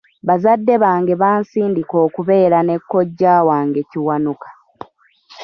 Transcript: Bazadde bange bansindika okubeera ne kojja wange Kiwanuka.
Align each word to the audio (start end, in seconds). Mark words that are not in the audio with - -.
Bazadde 0.27 0.73
bange 0.83 1.13
bansindika 1.21 1.95
okubeera 2.05 2.59
ne 2.63 2.75
kojja 2.89 3.33
wange 3.47 3.81
Kiwanuka. 3.89 4.49